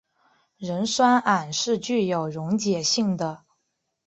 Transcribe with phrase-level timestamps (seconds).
[0.57, 3.45] 壬酸铵是具有溶解性的。